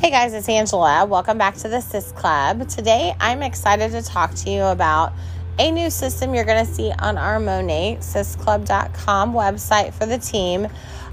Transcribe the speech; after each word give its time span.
Hey 0.00 0.10
guys, 0.10 0.32
it's 0.32 0.48
Angela. 0.48 1.04
Welcome 1.04 1.36
back 1.36 1.56
to 1.56 1.68
the 1.68 1.82
Sis 1.82 2.10
Club. 2.12 2.66
Today 2.70 3.14
I'm 3.20 3.42
excited 3.42 3.90
to 3.90 4.00
talk 4.00 4.34
to 4.36 4.48
you 4.48 4.62
about 4.62 5.12
a 5.58 5.70
new 5.70 5.90
system 5.90 6.34
you're 6.34 6.46
going 6.46 6.64
to 6.64 6.72
see 6.72 6.90
on 6.90 7.18
our 7.18 7.38
Monat, 7.38 7.98
sisclub.com 7.98 9.34
website 9.34 9.92
for 9.92 10.06
the 10.06 10.16
team 10.16 10.68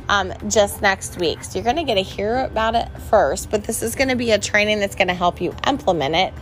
um, 0.08 0.32
just 0.48 0.82
next 0.82 1.20
week. 1.20 1.44
So 1.44 1.60
you're 1.60 1.66
going 1.66 1.76
to 1.76 1.84
get 1.84 1.96
to 1.96 2.02
hear 2.02 2.38
about 2.46 2.76
it 2.76 2.88
first, 3.10 3.52
but 3.52 3.66
this 3.66 3.84
is 3.84 3.94
going 3.94 4.08
to 4.08 4.16
be 4.16 4.32
a 4.32 4.40
training 4.40 4.80
that's 4.80 4.96
going 4.96 5.10
to 5.10 5.14
help 5.14 5.42
you 5.42 5.54
implement 5.68 6.16
it 6.16 6.34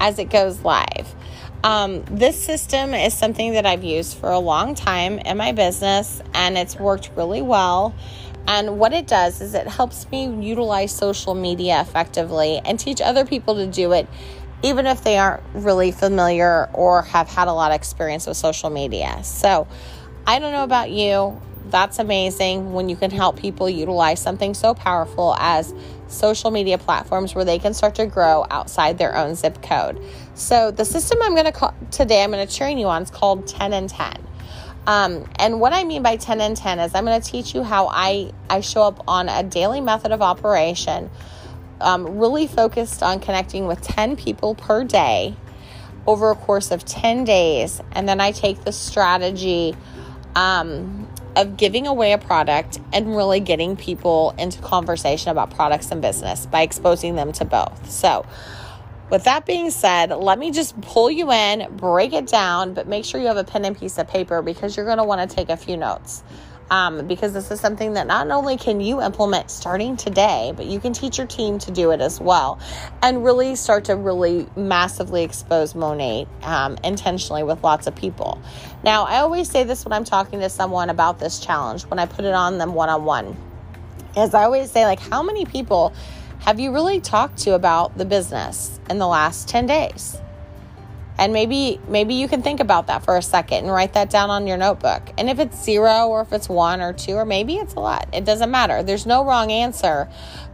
as 0.00 0.18
it 0.18 0.28
goes 0.28 0.60
live. 0.62 1.14
Um, 1.62 2.02
this 2.06 2.44
system 2.44 2.94
is 2.94 3.14
something 3.14 3.52
that 3.52 3.64
I've 3.64 3.84
used 3.84 4.18
for 4.18 4.28
a 4.28 4.40
long 4.40 4.74
time 4.74 5.20
in 5.20 5.36
my 5.36 5.52
business 5.52 6.20
and 6.34 6.58
it's 6.58 6.76
worked 6.76 7.12
really 7.14 7.42
well. 7.42 7.94
And 8.46 8.78
what 8.78 8.92
it 8.92 9.06
does 9.06 9.40
is 9.40 9.54
it 9.54 9.66
helps 9.66 10.10
me 10.10 10.26
utilize 10.44 10.94
social 10.94 11.34
media 11.34 11.80
effectively 11.80 12.60
and 12.64 12.78
teach 12.78 13.00
other 13.00 13.24
people 13.24 13.54
to 13.56 13.66
do 13.66 13.92
it, 13.92 14.08
even 14.62 14.86
if 14.86 15.02
they 15.04 15.18
aren't 15.18 15.42
really 15.54 15.92
familiar 15.92 16.68
or 16.72 17.02
have 17.02 17.28
had 17.28 17.48
a 17.48 17.52
lot 17.52 17.72
of 17.72 17.76
experience 17.76 18.26
with 18.26 18.36
social 18.36 18.70
media. 18.70 19.22
So, 19.22 19.66
I 20.26 20.38
don't 20.38 20.52
know 20.52 20.64
about 20.64 20.90
you. 20.90 21.40
That's 21.66 21.98
amazing 21.98 22.72
when 22.72 22.88
you 22.88 22.96
can 22.96 23.10
help 23.10 23.38
people 23.38 23.68
utilize 23.68 24.20
something 24.20 24.54
so 24.54 24.74
powerful 24.74 25.34
as 25.38 25.74
social 26.06 26.50
media 26.50 26.78
platforms 26.78 27.34
where 27.34 27.44
they 27.44 27.58
can 27.58 27.74
start 27.74 27.94
to 27.96 28.06
grow 28.06 28.44
outside 28.50 28.98
their 28.98 29.16
own 29.16 29.34
zip 29.34 29.62
code. 29.62 30.00
So, 30.34 30.70
the 30.70 30.84
system 30.84 31.18
I'm 31.22 31.32
going 31.32 31.46
to 31.46 31.52
call 31.52 31.74
today, 31.90 32.22
I'm 32.22 32.30
going 32.30 32.46
to 32.46 32.54
train 32.54 32.78
you 32.78 32.86
on 32.86 33.02
is 33.02 33.10
called 33.10 33.46
10 33.46 33.72
and 33.72 33.88
10. 33.88 34.26
Um, 34.86 35.28
and 35.36 35.60
what 35.60 35.72
I 35.72 35.84
mean 35.84 36.02
by 36.02 36.16
10 36.16 36.40
and 36.40 36.56
10 36.56 36.80
is 36.80 36.94
I'm 36.94 37.04
going 37.04 37.20
to 37.20 37.30
teach 37.30 37.54
you 37.54 37.62
how 37.62 37.88
I, 37.88 38.32
I 38.50 38.60
show 38.60 38.82
up 38.82 39.04
on 39.06 39.28
a 39.28 39.42
daily 39.42 39.80
method 39.80 40.12
of 40.12 40.22
operation, 40.22 41.10
um, 41.80 42.18
really 42.18 42.46
focused 42.46 43.02
on 43.02 43.20
connecting 43.20 43.66
with 43.66 43.80
10 43.80 44.16
people 44.16 44.54
per 44.54 44.84
day 44.84 45.36
over 46.06 46.30
a 46.30 46.34
course 46.34 46.70
of 46.70 46.84
10 46.84 47.24
days. 47.24 47.80
And 47.92 48.08
then 48.08 48.20
I 48.20 48.32
take 48.32 48.64
the 48.64 48.72
strategy 48.72 49.76
um, 50.34 51.08
of 51.36 51.56
giving 51.56 51.86
away 51.86 52.12
a 52.12 52.18
product 52.18 52.80
and 52.92 53.16
really 53.16 53.40
getting 53.40 53.76
people 53.76 54.34
into 54.38 54.60
conversation 54.60 55.30
about 55.30 55.54
products 55.54 55.90
and 55.90 56.02
business 56.02 56.46
by 56.46 56.62
exposing 56.62 57.14
them 57.14 57.32
to 57.32 57.44
both. 57.44 57.90
So, 57.90 58.26
with 59.10 59.24
that 59.24 59.44
being 59.44 59.70
said, 59.70 60.10
let 60.10 60.38
me 60.38 60.50
just 60.50 60.80
pull 60.80 61.10
you 61.10 61.30
in, 61.30 61.76
break 61.76 62.12
it 62.12 62.26
down, 62.26 62.74
but 62.74 62.86
make 62.86 63.04
sure 63.04 63.20
you 63.20 63.26
have 63.26 63.36
a 63.36 63.44
pen 63.44 63.64
and 63.64 63.78
piece 63.78 63.98
of 63.98 64.08
paper 64.08 64.42
because 64.42 64.76
you're 64.76 64.86
going 64.86 64.98
to 64.98 65.04
want 65.04 65.28
to 65.28 65.36
take 65.36 65.48
a 65.48 65.56
few 65.56 65.76
notes. 65.76 66.22
Um, 66.70 67.06
because 67.06 67.34
this 67.34 67.50
is 67.50 67.60
something 67.60 67.94
that 67.94 68.06
not 68.06 68.30
only 68.30 68.56
can 68.56 68.80
you 68.80 69.02
implement 69.02 69.50
starting 69.50 69.98
today, 69.98 70.54
but 70.56 70.64
you 70.64 70.80
can 70.80 70.94
teach 70.94 71.18
your 71.18 71.26
team 71.26 71.58
to 71.58 71.70
do 71.70 71.90
it 71.90 72.00
as 72.00 72.18
well 72.18 72.58
and 73.02 73.22
really 73.22 73.56
start 73.56 73.84
to 73.86 73.96
really 73.96 74.46
massively 74.56 75.22
expose 75.22 75.74
Monat 75.74 76.28
um, 76.42 76.78
intentionally 76.82 77.42
with 77.42 77.62
lots 77.62 77.86
of 77.86 77.94
people. 77.94 78.40
Now, 78.82 79.04
I 79.04 79.18
always 79.18 79.50
say 79.50 79.64
this 79.64 79.84
when 79.84 79.92
I'm 79.92 80.04
talking 80.04 80.40
to 80.40 80.48
someone 80.48 80.88
about 80.88 81.18
this 81.18 81.40
challenge, 81.40 81.82
when 81.82 81.98
I 81.98 82.06
put 82.06 82.24
it 82.24 82.32
on 82.32 82.56
them 82.56 82.72
one 82.72 82.88
on 82.88 83.04
one, 83.04 83.36
is 84.16 84.32
I 84.32 84.44
always 84.44 84.70
say, 84.70 84.86
like, 84.86 85.00
how 85.00 85.22
many 85.22 85.44
people 85.44 85.92
have 86.44 86.58
you 86.58 86.72
really 86.72 87.00
talked 87.00 87.38
to 87.38 87.54
about 87.54 87.96
the 87.96 88.04
business 88.04 88.80
in 88.90 88.98
the 88.98 89.06
last 89.06 89.48
10 89.48 89.66
days? 89.66 90.20
And 91.16 91.32
maybe 91.32 91.78
maybe 91.86 92.14
you 92.14 92.26
can 92.26 92.42
think 92.42 92.58
about 92.58 92.88
that 92.88 93.04
for 93.04 93.16
a 93.16 93.22
second 93.22 93.58
and 93.58 93.68
write 93.68 93.92
that 93.92 94.10
down 94.10 94.28
on 94.28 94.48
your 94.48 94.56
notebook. 94.56 95.02
And 95.18 95.30
if 95.30 95.38
it's 95.38 95.62
0 95.62 96.08
or 96.08 96.22
if 96.22 96.32
it's 96.32 96.48
1 96.48 96.80
or 96.80 96.92
2 96.92 97.12
or 97.12 97.24
maybe 97.24 97.56
it's 97.58 97.74
a 97.74 97.80
lot, 97.80 98.08
it 98.12 98.24
doesn't 98.24 98.50
matter. 98.50 98.82
There's 98.82 99.06
no 99.06 99.24
wrong 99.24 99.52
answer, 99.52 100.08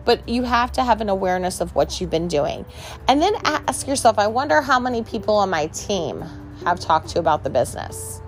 but 0.04 0.28
you 0.28 0.42
have 0.42 0.72
to 0.72 0.84
have 0.84 1.00
an 1.00 1.08
awareness 1.08 1.62
of 1.62 1.74
what 1.74 1.98
you've 2.00 2.10
been 2.10 2.28
doing. 2.28 2.66
And 3.06 3.22
then 3.22 3.34
ask 3.44 3.86
yourself, 3.86 4.18
I 4.18 4.26
wonder 4.26 4.60
how 4.60 4.78
many 4.78 5.02
people 5.02 5.36
on 5.36 5.48
my 5.48 5.68
team 5.68 6.22
have 6.64 6.80
talked 6.80 7.08
to 7.10 7.18
about 7.18 7.44
the 7.44 7.50
business. 7.50 8.20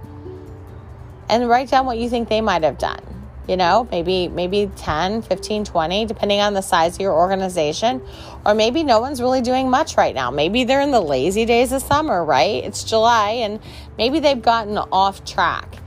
And 1.29 1.47
write 1.47 1.69
down 1.69 1.85
what 1.85 1.99
you 1.99 2.09
think 2.09 2.31
they 2.31 2.41
might 2.41 2.63
have 2.63 2.79
done 2.79 3.10
you 3.51 3.57
know 3.57 3.89
maybe 3.91 4.29
maybe 4.29 4.71
10 4.77 5.23
15 5.23 5.65
20 5.65 6.07
depending 6.07 6.41
on 6.41 6.55
the 6.55 6.63
size 6.63 6.95
of 6.95 7.01
your 7.01 7.13
organization. 7.13 8.01
Or 8.47 8.55
maybe 8.55 8.85
no 8.85 9.01
one's 9.01 9.21
really 9.21 9.43
doing 9.43 9.69
much 9.69 9.99
right 9.99 10.15
now. 10.15 10.31
Maybe 10.31 10.65
they're 10.65 10.81
in 10.81 10.93
the 10.93 11.01
lazy 11.01 11.45
days 11.45 11.73
of 11.73 11.83
summer 11.83 12.25
right? 12.25 12.65
It's 12.65 12.85
july 12.85 13.31
and 13.31 13.61
maybe 13.99 14.21
they've 14.21 14.41
gotten 14.41 14.79
off 14.79 15.25
track 15.25 15.80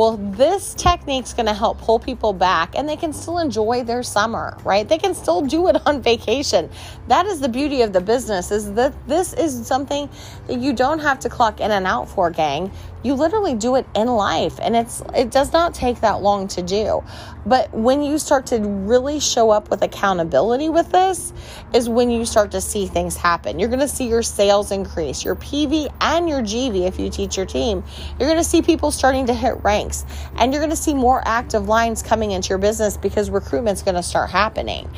well, 0.00 0.16
this 0.16 0.72
technique's 0.72 1.34
going 1.34 1.44
to 1.44 1.52
help 1.52 1.76
pull 1.76 1.98
people 1.98 2.32
back 2.32 2.74
and 2.74 2.88
they 2.88 2.96
can 2.96 3.12
still 3.12 3.36
enjoy 3.36 3.84
their 3.84 4.02
summer, 4.02 4.56
right? 4.64 4.88
They 4.88 4.96
can 4.96 5.14
still 5.14 5.42
do 5.42 5.68
it 5.68 5.76
on 5.86 6.00
vacation. 6.10 6.70
That 7.08 7.26
is 7.26 7.40
the 7.40 7.50
beauty 7.50 7.82
of 7.82 7.92
the 7.92 8.00
business 8.00 8.50
is 8.50 8.72
that 8.72 8.94
this 9.06 9.34
is 9.34 9.66
something 9.66 10.08
that 10.46 10.58
you 10.58 10.72
don't 10.72 11.00
have 11.00 11.18
to 11.18 11.28
clock 11.28 11.60
in 11.60 11.70
and 11.70 11.86
out 11.86 12.08
for, 12.08 12.30
gang. 12.30 12.72
You 13.02 13.14
literally 13.14 13.54
do 13.54 13.76
it 13.76 13.86
in 13.94 14.08
life 14.08 14.58
and 14.60 14.76
it's 14.76 15.02
it 15.14 15.30
does 15.30 15.52
not 15.52 15.74
take 15.74 16.00
that 16.00 16.20
long 16.22 16.48
to 16.48 16.62
do. 16.62 17.02
But 17.46 17.72
when 17.72 18.02
you 18.02 18.18
start 18.18 18.46
to 18.46 18.58
really 18.58 19.20
show 19.20 19.50
up 19.50 19.70
with 19.70 19.82
accountability 19.82 20.68
with 20.68 20.90
this 20.92 21.32
is 21.72 21.88
when 21.88 22.10
you 22.10 22.26
start 22.26 22.50
to 22.50 22.60
see 22.60 22.86
things 22.86 23.16
happen. 23.16 23.58
You're 23.58 23.70
going 23.70 23.80
to 23.80 23.88
see 23.88 24.06
your 24.06 24.22
sales 24.22 24.70
increase, 24.70 25.24
your 25.24 25.36
PV 25.36 25.92
and 26.02 26.28
your 26.28 26.42
GV 26.42 26.86
if 26.86 26.98
you 26.98 27.08
teach 27.08 27.38
your 27.38 27.46
team. 27.46 27.82
You're 28.18 28.28
going 28.28 28.42
to 28.42 28.48
see 28.48 28.60
people 28.60 28.90
starting 28.90 29.26
to 29.26 29.34
hit 29.34 29.62
ranks 29.90 30.04
and 30.36 30.52
you're 30.52 30.60
going 30.60 30.70
to 30.70 30.76
see 30.76 30.94
more 30.94 31.22
active 31.24 31.68
lines 31.68 32.02
coming 32.02 32.32
into 32.32 32.50
your 32.50 32.58
business 32.58 32.96
because 32.96 33.30
recruitment's 33.30 33.82
going 33.82 33.94
to 33.94 34.02
start 34.02 34.30
happening. 34.30 34.88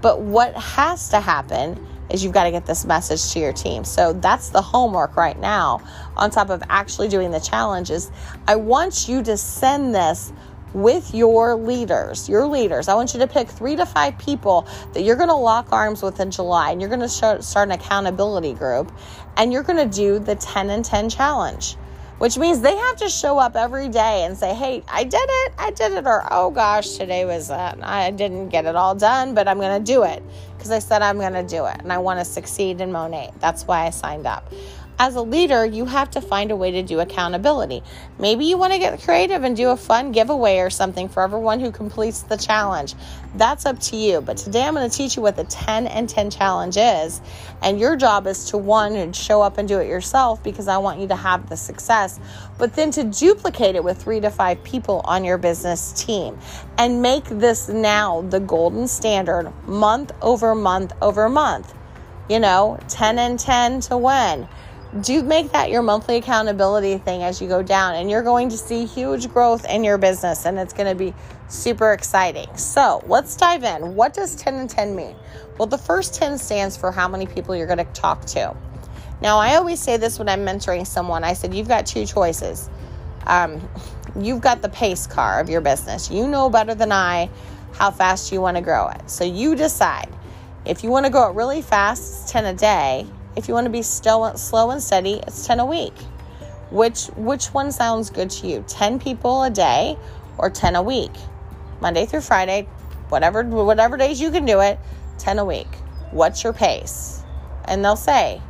But 0.00 0.20
what 0.20 0.54
has 0.54 1.08
to 1.10 1.20
happen 1.20 1.86
is 2.10 2.22
you've 2.22 2.32
got 2.32 2.44
to 2.44 2.50
get 2.50 2.66
this 2.66 2.84
message 2.84 3.32
to 3.32 3.38
your 3.38 3.52
team. 3.52 3.84
So 3.84 4.12
that's 4.12 4.50
the 4.50 4.60
homework 4.60 5.16
right 5.16 5.38
now 5.38 5.80
on 6.16 6.30
top 6.30 6.50
of 6.50 6.62
actually 6.68 7.08
doing 7.08 7.30
the 7.30 7.40
challenges. 7.40 8.10
I 8.46 8.56
want 8.56 9.08
you 9.08 9.22
to 9.22 9.36
send 9.36 9.94
this 9.94 10.32
with 10.74 11.14
your 11.14 11.54
leaders, 11.54 12.28
your 12.30 12.46
leaders. 12.46 12.88
I 12.88 12.94
want 12.94 13.12
you 13.12 13.20
to 13.20 13.26
pick 13.26 13.48
three 13.48 13.76
to 13.76 13.84
five 13.84 14.18
people 14.18 14.66
that 14.94 15.02
you're 15.02 15.16
going 15.16 15.28
to 15.28 15.34
lock 15.34 15.70
arms 15.70 16.02
with 16.02 16.18
in 16.18 16.30
July 16.30 16.70
and 16.70 16.80
you're 16.80 16.88
going 16.88 17.00
to 17.00 17.08
start 17.08 17.44
an 17.56 17.72
accountability 17.72 18.54
group 18.54 18.90
and 19.36 19.52
you're 19.52 19.62
going 19.62 19.88
to 19.88 19.96
do 19.96 20.18
the 20.18 20.34
10 20.34 20.70
and 20.70 20.84
10 20.84 21.10
challenge 21.10 21.76
which 22.22 22.38
means 22.38 22.60
they 22.60 22.76
have 22.76 22.94
to 22.94 23.08
show 23.08 23.36
up 23.36 23.56
every 23.56 23.88
day 23.88 24.22
and 24.22 24.38
say, 24.38 24.54
Hey, 24.54 24.84
I 24.86 25.02
did 25.02 25.28
it, 25.28 25.52
I 25.58 25.72
did 25.72 25.90
it, 25.90 26.06
or 26.06 26.22
oh 26.30 26.52
gosh, 26.52 26.90
today 26.90 27.24
was, 27.24 27.50
uh, 27.50 27.74
I 27.82 28.12
didn't 28.12 28.50
get 28.50 28.64
it 28.64 28.76
all 28.76 28.94
done, 28.94 29.34
but 29.34 29.48
I'm 29.48 29.58
going 29.58 29.84
to 29.84 29.84
do 29.84 30.04
it 30.04 30.22
because 30.56 30.70
I 30.70 30.78
said 30.78 31.02
I'm 31.02 31.18
going 31.18 31.32
to 31.32 31.42
do 31.42 31.66
it 31.66 31.80
and 31.80 31.92
I 31.92 31.98
want 31.98 32.20
to 32.20 32.24
succeed 32.24 32.80
in 32.80 32.92
Monat. 32.92 33.32
That's 33.40 33.66
why 33.66 33.86
I 33.86 33.90
signed 33.90 34.28
up 34.28 34.48
as 35.02 35.16
a 35.16 35.20
leader, 35.20 35.66
you 35.66 35.84
have 35.84 36.08
to 36.12 36.20
find 36.20 36.52
a 36.52 36.56
way 36.56 36.70
to 36.70 36.80
do 36.80 37.00
accountability. 37.00 37.82
Maybe 38.20 38.44
you 38.44 38.56
want 38.56 38.72
to 38.72 38.78
get 38.78 39.02
creative 39.02 39.42
and 39.42 39.56
do 39.56 39.70
a 39.70 39.76
fun 39.76 40.12
giveaway 40.12 40.58
or 40.58 40.70
something 40.70 41.08
for 41.08 41.24
everyone 41.24 41.58
who 41.58 41.72
completes 41.72 42.22
the 42.22 42.36
challenge. 42.36 42.94
That's 43.34 43.66
up 43.66 43.80
to 43.80 43.96
you. 43.96 44.20
But 44.20 44.36
today 44.36 44.62
I'm 44.62 44.74
going 44.74 44.88
to 44.88 44.96
teach 44.96 45.16
you 45.16 45.22
what 45.22 45.34
the 45.34 45.42
10 45.42 45.88
and 45.88 46.08
10 46.08 46.30
challenge 46.30 46.76
is. 46.76 47.20
And 47.62 47.80
your 47.80 47.96
job 47.96 48.28
is 48.28 48.50
to 48.50 48.58
one, 48.58 48.94
and 48.94 49.14
show 49.16 49.42
up 49.42 49.58
and 49.58 49.66
do 49.66 49.80
it 49.80 49.88
yourself 49.88 50.40
because 50.44 50.68
I 50.68 50.78
want 50.78 51.00
you 51.00 51.08
to 51.08 51.16
have 51.16 51.48
the 51.48 51.56
success, 51.56 52.20
but 52.56 52.76
then 52.76 52.92
to 52.92 53.02
duplicate 53.02 53.74
it 53.74 53.82
with 53.82 54.00
three 54.00 54.20
to 54.20 54.30
five 54.30 54.62
people 54.62 55.00
on 55.04 55.24
your 55.24 55.36
business 55.36 55.90
team 56.04 56.38
and 56.78 57.02
make 57.02 57.24
this 57.24 57.68
now 57.68 58.22
the 58.22 58.38
golden 58.38 58.86
standard 58.86 59.52
month 59.66 60.12
over 60.22 60.54
month 60.54 60.92
over 61.02 61.28
month. 61.28 61.74
You 62.28 62.38
know, 62.38 62.78
10 62.86 63.18
and 63.18 63.36
10 63.36 63.80
to 63.80 63.96
win 63.96 64.46
do 65.00 65.22
make 65.22 65.52
that 65.52 65.70
your 65.70 65.80
monthly 65.80 66.16
accountability 66.16 66.98
thing 66.98 67.22
as 67.22 67.40
you 67.40 67.48
go 67.48 67.62
down 67.62 67.94
and 67.94 68.10
you're 68.10 68.22
going 68.22 68.50
to 68.50 68.58
see 68.58 68.84
huge 68.84 69.32
growth 69.32 69.64
in 69.64 69.82
your 69.82 69.96
business 69.96 70.44
and 70.44 70.58
it's 70.58 70.74
going 70.74 70.88
to 70.88 70.94
be 70.94 71.14
super 71.48 71.92
exciting. 71.92 72.54
So 72.56 73.02
let's 73.06 73.34
dive 73.36 73.64
in. 73.64 73.94
What 73.94 74.12
does 74.12 74.36
10 74.36 74.54
and 74.54 74.68
10 74.68 74.94
mean? 74.94 75.16
Well 75.56 75.66
the 75.66 75.78
first 75.78 76.14
10 76.14 76.36
stands 76.36 76.76
for 76.76 76.92
how 76.92 77.08
many 77.08 77.26
people 77.26 77.56
you're 77.56 77.66
going 77.66 77.78
to 77.78 77.84
talk 77.92 78.26
to. 78.26 78.54
Now 79.22 79.38
i 79.38 79.54
always 79.56 79.80
say 79.80 79.96
this 79.96 80.18
when 80.18 80.28
i'm 80.28 80.44
mentoring 80.44 80.86
someone. 80.86 81.24
I 81.24 81.32
said 81.32 81.54
you've 81.54 81.68
got 81.68 81.86
two 81.86 82.04
choices. 82.04 82.68
Um, 83.26 83.66
you've 84.18 84.42
got 84.42 84.60
the 84.60 84.68
pace 84.68 85.06
car 85.06 85.40
of 85.40 85.48
your 85.48 85.62
business. 85.62 86.10
You 86.10 86.28
know 86.28 86.50
better 86.50 86.74
than 86.74 86.92
i 86.92 87.30
how 87.72 87.90
fast 87.90 88.30
you 88.30 88.42
want 88.42 88.58
to 88.58 88.62
grow 88.62 88.88
it. 88.88 89.08
So 89.08 89.24
you 89.24 89.54
decide. 89.54 90.10
If 90.66 90.84
you 90.84 90.90
want 90.90 91.06
to 91.06 91.10
grow 91.10 91.30
it 91.30 91.34
really 91.34 91.62
fast 91.62 92.28
10 92.28 92.44
a 92.44 92.54
day 92.54 93.06
if 93.36 93.48
you 93.48 93.54
want 93.54 93.66
to 93.66 93.70
be 93.70 93.82
still 93.82 94.36
slow 94.36 94.70
and 94.70 94.82
steady, 94.82 95.20
it's 95.26 95.46
10 95.46 95.60
a 95.60 95.66
week. 95.66 95.94
Which 96.70 97.06
which 97.16 97.46
one 97.48 97.70
sounds 97.70 98.08
good 98.10 98.30
to 98.30 98.46
you? 98.46 98.64
10 98.66 98.98
people 98.98 99.42
a 99.42 99.50
day 99.50 99.98
or 100.38 100.48
10 100.48 100.76
a 100.76 100.82
week? 100.82 101.12
Monday 101.80 102.06
through 102.06 102.22
Friday, 102.22 102.62
whatever 103.08 103.42
whatever 103.42 103.96
days 103.96 104.20
you 104.20 104.30
can 104.30 104.44
do 104.44 104.60
it, 104.60 104.78
10 105.18 105.38
a 105.38 105.44
week. 105.44 105.68
What's 106.10 106.42
your 106.44 106.52
pace? 106.52 107.22
And 107.66 107.84
they'll 107.84 107.96
say 107.96 108.40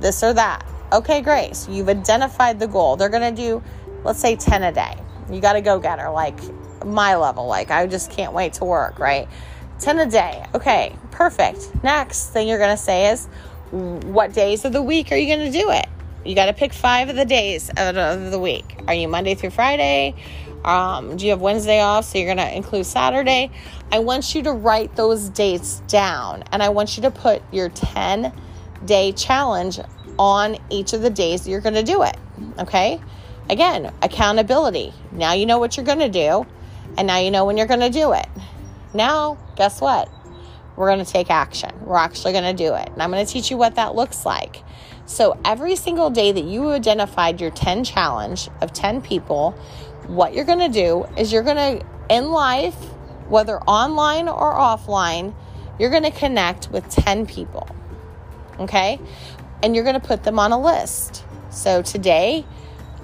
this 0.00 0.22
or 0.22 0.34
that. 0.34 0.66
Okay, 0.92 1.22
great. 1.22 1.56
So 1.56 1.72
you've 1.72 1.88
identified 1.88 2.58
the 2.58 2.66
goal. 2.66 2.96
They're 2.96 3.08
going 3.08 3.34
to 3.34 3.42
do 3.42 3.62
let's 4.04 4.20
say 4.20 4.36
10 4.36 4.62
a 4.62 4.72
day. 4.72 4.94
You 5.30 5.40
got 5.40 5.54
to 5.54 5.60
go 5.60 5.78
getter 5.78 6.10
like 6.10 6.38
my 6.84 7.16
level 7.16 7.46
like 7.46 7.70
I 7.70 7.86
just 7.86 8.10
can't 8.10 8.32
wait 8.32 8.54
to 8.54 8.64
work, 8.64 8.98
right? 8.98 9.28
10 9.80 9.98
a 10.00 10.06
day. 10.06 10.44
Okay, 10.54 10.94
perfect. 11.10 11.70
Next 11.82 12.30
thing 12.30 12.48
you're 12.48 12.58
going 12.58 12.76
to 12.76 12.82
say 12.82 13.10
is, 13.10 13.28
what 13.70 14.32
days 14.32 14.64
of 14.64 14.72
the 14.72 14.82
week 14.82 15.12
are 15.12 15.16
you 15.16 15.34
going 15.34 15.50
to 15.50 15.58
do 15.58 15.70
it? 15.70 15.86
You 16.24 16.34
got 16.34 16.46
to 16.46 16.52
pick 16.52 16.72
five 16.72 17.08
of 17.08 17.16
the 17.16 17.24
days 17.24 17.70
of 17.76 18.30
the 18.30 18.38
week. 18.38 18.82
Are 18.86 18.94
you 18.94 19.08
Monday 19.08 19.34
through 19.34 19.50
Friday? 19.50 20.14
Um, 20.64 21.16
do 21.16 21.24
you 21.24 21.30
have 21.30 21.40
Wednesday 21.40 21.80
off? 21.80 22.04
So 22.04 22.18
you're 22.18 22.34
going 22.34 22.46
to 22.46 22.54
include 22.54 22.84
Saturday. 22.84 23.50
I 23.90 24.00
want 24.00 24.34
you 24.34 24.42
to 24.42 24.52
write 24.52 24.94
those 24.96 25.28
dates 25.30 25.80
down 25.88 26.44
and 26.52 26.62
I 26.62 26.68
want 26.68 26.96
you 26.96 27.02
to 27.04 27.10
put 27.10 27.42
your 27.52 27.68
10 27.70 28.32
day 28.84 29.12
challenge 29.12 29.78
on 30.18 30.58
each 30.68 30.92
of 30.92 31.02
the 31.02 31.10
days 31.10 31.48
you're 31.48 31.60
going 31.60 31.74
to 31.74 31.82
do 31.82 32.02
it. 32.02 32.16
Okay. 32.58 33.00
Again, 33.48 33.92
accountability. 34.02 34.92
Now 35.12 35.32
you 35.32 35.46
know 35.46 35.58
what 35.58 35.76
you're 35.76 35.86
going 35.86 36.00
to 36.00 36.08
do 36.08 36.46
and 36.98 37.06
now 37.06 37.18
you 37.18 37.30
know 37.30 37.46
when 37.46 37.56
you're 37.56 37.66
going 37.66 37.80
to 37.80 37.90
do 37.90 38.12
it. 38.12 38.26
Now, 38.92 39.38
guess 39.56 39.80
what? 39.80 40.10
We're 40.80 40.86
going 40.86 41.04
to 41.04 41.12
take 41.12 41.28
action. 41.28 41.70
We're 41.84 41.98
actually 41.98 42.32
going 42.32 42.56
to 42.56 42.64
do 42.64 42.72
it. 42.74 42.88
And 42.88 43.02
I'm 43.02 43.10
going 43.10 43.24
to 43.24 43.30
teach 43.30 43.50
you 43.50 43.58
what 43.58 43.74
that 43.74 43.94
looks 43.94 44.24
like. 44.24 44.62
So, 45.04 45.38
every 45.44 45.76
single 45.76 46.08
day 46.08 46.32
that 46.32 46.44
you 46.44 46.70
identified 46.70 47.38
your 47.38 47.50
10 47.50 47.84
challenge 47.84 48.48
of 48.62 48.72
10 48.72 49.02
people, 49.02 49.50
what 50.06 50.32
you're 50.32 50.46
going 50.46 50.60
to 50.60 50.70
do 50.70 51.04
is 51.18 51.34
you're 51.34 51.42
going 51.42 51.80
to, 51.80 51.86
in 52.08 52.30
life, 52.30 52.76
whether 53.28 53.60
online 53.64 54.26
or 54.26 54.54
offline, 54.54 55.34
you're 55.78 55.90
going 55.90 56.04
to 56.04 56.10
connect 56.10 56.70
with 56.70 56.88
10 56.88 57.26
people. 57.26 57.68
Okay? 58.58 58.98
And 59.62 59.74
you're 59.74 59.84
going 59.84 60.00
to 60.00 60.08
put 60.08 60.24
them 60.24 60.38
on 60.38 60.50
a 60.52 60.58
list. 60.58 61.26
So, 61.50 61.82
today, 61.82 62.46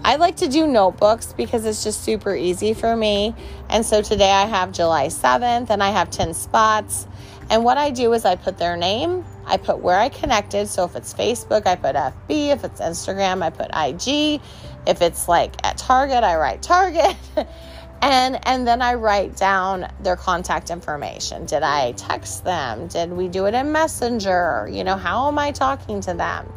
I 0.02 0.16
like 0.16 0.36
to 0.36 0.48
do 0.48 0.66
notebooks 0.66 1.34
because 1.36 1.66
it's 1.66 1.82
just 1.82 2.04
super 2.04 2.34
easy 2.34 2.74
for 2.74 2.96
me. 2.96 3.34
And 3.68 3.84
so 3.84 4.02
today 4.02 4.30
I 4.30 4.46
have 4.46 4.72
July 4.72 5.08
7th 5.08 5.68
and 5.70 5.82
I 5.82 5.90
have 5.90 6.10
10 6.10 6.32
spots. 6.34 7.06
And 7.48 7.64
what 7.64 7.78
I 7.78 7.90
do 7.90 8.12
is 8.12 8.24
I 8.24 8.36
put 8.36 8.58
their 8.58 8.76
name, 8.76 9.24
I 9.46 9.56
put 9.56 9.78
where 9.78 9.98
I 9.98 10.08
connected. 10.08 10.68
So 10.68 10.84
if 10.84 10.96
it's 10.96 11.14
Facebook, 11.14 11.66
I 11.66 11.76
put 11.76 11.94
FB. 11.94 12.48
If 12.52 12.64
it's 12.64 12.80
Instagram, 12.80 13.42
I 13.42 13.50
put 13.50 13.70
IG. 13.72 14.40
If 14.86 15.02
it's 15.02 15.28
like 15.28 15.54
at 15.64 15.78
Target, 15.78 16.24
I 16.24 16.36
write 16.36 16.62
Target. 16.62 17.16
and 18.02 18.46
and 18.46 18.66
then 18.66 18.82
I 18.82 18.94
write 18.94 19.36
down 19.36 19.90
their 20.00 20.16
contact 20.16 20.70
information. 20.70 21.46
Did 21.46 21.62
I 21.62 21.92
text 21.92 22.44
them? 22.44 22.88
Did 22.88 23.12
we 23.12 23.28
do 23.28 23.46
it 23.46 23.54
in 23.54 23.70
Messenger? 23.70 24.68
You 24.70 24.82
know, 24.82 24.96
how 24.96 25.28
am 25.28 25.38
I 25.38 25.52
talking 25.52 26.00
to 26.02 26.14
them? 26.14 26.52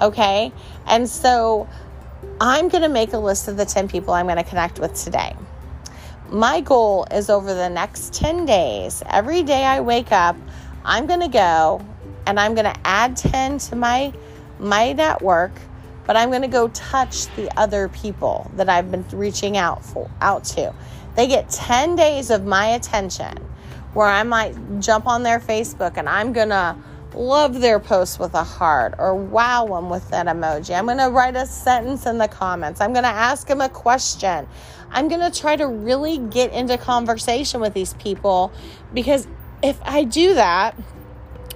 Okay? 0.00 0.52
And 0.86 1.08
so 1.08 1.66
I'm 2.40 2.68
going 2.68 2.82
to 2.82 2.90
make 2.90 3.14
a 3.14 3.18
list 3.18 3.48
of 3.48 3.56
the 3.56 3.64
10 3.64 3.88
people 3.88 4.12
I'm 4.12 4.26
going 4.26 4.36
to 4.36 4.44
connect 4.44 4.78
with 4.78 4.94
today 4.94 5.34
my 6.30 6.60
goal 6.60 7.06
is 7.10 7.30
over 7.30 7.54
the 7.54 7.68
next 7.68 8.12
10 8.14 8.46
days, 8.46 9.02
every 9.08 9.42
day 9.42 9.64
I 9.64 9.80
wake 9.80 10.12
up, 10.12 10.36
I'm 10.84 11.06
going 11.06 11.20
to 11.20 11.28
go 11.28 11.84
and 12.26 12.38
I'm 12.40 12.54
going 12.54 12.72
to 12.72 12.80
add 12.84 13.16
10 13.16 13.58
to 13.58 13.76
my 13.76 14.12
my 14.58 14.92
network, 14.92 15.52
but 16.06 16.16
I'm 16.16 16.30
going 16.30 16.42
to 16.42 16.48
go 16.48 16.68
touch 16.68 17.26
the 17.36 17.50
other 17.58 17.88
people 17.88 18.50
that 18.54 18.68
I've 18.68 18.90
been 18.90 19.04
reaching 19.12 19.56
out 19.56 19.84
for 19.84 20.10
out 20.20 20.44
to. 20.44 20.74
They 21.14 21.26
get 21.26 21.50
10 21.50 21.96
days 21.96 22.30
of 22.30 22.44
my 22.44 22.68
attention 22.68 23.36
where 23.92 24.06
I 24.06 24.22
might 24.22 24.54
jump 24.80 25.06
on 25.06 25.22
their 25.22 25.40
Facebook 25.40 25.96
and 25.96 26.08
I'm 26.08 26.32
going 26.32 26.50
to 26.50 26.76
love 27.16 27.60
their 27.60 27.80
post 27.80 28.20
with 28.20 28.34
a 28.34 28.44
heart 28.44 28.94
or 28.98 29.14
wow 29.14 29.66
them 29.66 29.88
with 29.88 30.08
that 30.10 30.26
emoji. 30.26 30.76
I'm 30.76 30.86
going 30.86 30.98
to 30.98 31.10
write 31.10 31.36
a 31.36 31.46
sentence 31.46 32.06
in 32.06 32.18
the 32.18 32.28
comments. 32.28 32.80
I'm 32.80 32.92
going 32.92 33.04
to 33.04 33.08
ask 33.08 33.46
them 33.46 33.60
a 33.60 33.68
question. 33.68 34.46
I'm 34.90 35.08
going 35.08 35.20
to 35.20 35.36
try 35.36 35.56
to 35.56 35.66
really 35.66 36.18
get 36.18 36.52
into 36.52 36.78
conversation 36.78 37.60
with 37.60 37.74
these 37.74 37.94
people 37.94 38.52
because 38.94 39.26
if 39.62 39.78
I 39.82 40.04
do 40.04 40.34
that, 40.34 40.74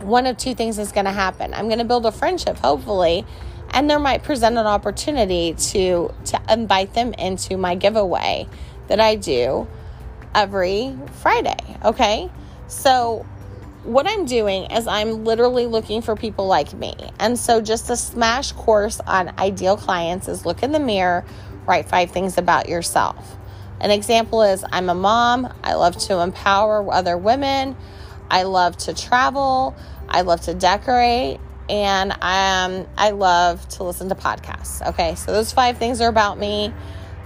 one 0.00 0.26
of 0.26 0.36
two 0.36 0.54
things 0.54 0.78
is 0.78 0.92
going 0.92 1.04
to 1.04 1.12
happen. 1.12 1.52
I'm 1.54 1.66
going 1.66 1.78
to 1.78 1.84
build 1.84 2.06
a 2.06 2.12
friendship, 2.12 2.56
hopefully, 2.56 3.24
and 3.70 3.88
there 3.88 3.98
might 3.98 4.22
present 4.22 4.56
an 4.56 4.66
opportunity 4.66 5.54
to 5.54 6.12
to 6.24 6.40
invite 6.48 6.94
them 6.94 7.12
into 7.14 7.56
my 7.56 7.74
giveaway 7.74 8.48
that 8.88 8.98
I 8.98 9.14
do 9.14 9.68
every 10.34 10.96
Friday. 11.20 11.58
Okay, 11.84 12.30
so 12.66 13.26
what 13.90 14.06
I'm 14.08 14.24
doing 14.24 14.70
is 14.70 14.86
I'm 14.86 15.24
literally 15.24 15.66
looking 15.66 16.00
for 16.00 16.14
people 16.14 16.46
like 16.46 16.72
me. 16.74 16.94
And 17.18 17.36
so, 17.36 17.60
just 17.60 17.90
a 17.90 17.96
smash 17.96 18.52
course 18.52 19.00
on 19.00 19.36
ideal 19.38 19.76
clients 19.76 20.28
is 20.28 20.46
look 20.46 20.62
in 20.62 20.70
the 20.70 20.78
mirror, 20.78 21.24
write 21.66 21.88
five 21.88 22.12
things 22.12 22.38
about 22.38 22.68
yourself. 22.68 23.36
An 23.80 23.90
example 23.90 24.42
is 24.42 24.64
I'm 24.70 24.88
a 24.88 24.94
mom, 24.94 25.52
I 25.64 25.74
love 25.74 25.96
to 25.98 26.20
empower 26.20 26.88
other 26.92 27.18
women, 27.18 27.76
I 28.30 28.44
love 28.44 28.76
to 28.78 28.94
travel, 28.94 29.74
I 30.08 30.20
love 30.20 30.42
to 30.42 30.54
decorate, 30.54 31.40
and 31.68 32.12
um, 32.12 32.86
I 32.96 33.10
love 33.10 33.68
to 33.70 33.84
listen 33.84 34.08
to 34.10 34.14
podcasts. 34.14 34.86
Okay, 34.90 35.16
so 35.16 35.32
those 35.32 35.52
five 35.52 35.78
things 35.78 36.00
are 36.00 36.08
about 36.08 36.38
me. 36.38 36.72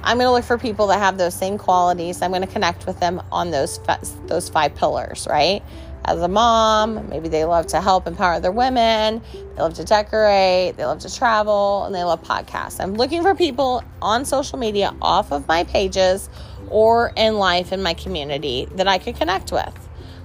I'm 0.02 0.18
going 0.18 0.26
to 0.26 0.32
look 0.32 0.44
for 0.44 0.58
people 0.58 0.88
that 0.88 0.98
have 0.98 1.16
those 1.16 1.34
same 1.34 1.56
qualities. 1.56 2.20
I'm 2.20 2.30
going 2.30 2.42
to 2.42 2.46
connect 2.46 2.86
with 2.86 3.00
them 3.00 3.22
on 3.32 3.50
those 3.50 3.80
those 4.26 4.48
five 4.48 4.74
pillars, 4.74 5.26
right? 5.28 5.62
As 6.04 6.20
a 6.20 6.28
mom. 6.28 7.08
Maybe 7.08 7.28
they 7.28 7.44
love 7.44 7.66
to 7.68 7.80
help 7.80 8.06
empower 8.06 8.34
other 8.34 8.52
women. 8.52 9.22
They 9.32 9.62
love 9.62 9.74
to 9.74 9.84
decorate. 9.84 10.76
They 10.76 10.84
love 10.84 11.00
to 11.00 11.14
travel 11.14 11.84
and 11.84 11.94
they 11.94 12.04
love 12.04 12.22
podcasts. 12.22 12.80
I'm 12.80 12.94
looking 12.94 13.22
for 13.22 13.34
people 13.34 13.82
on 14.02 14.24
social 14.24 14.58
media 14.58 14.94
off 15.00 15.32
of 15.32 15.46
my 15.48 15.64
pages 15.64 16.28
or 16.68 17.12
in 17.16 17.36
life 17.38 17.72
in 17.72 17.82
my 17.82 17.94
community 17.94 18.66
that 18.76 18.88
I 18.88 18.98
could 18.98 19.16
connect 19.16 19.52
with 19.52 19.83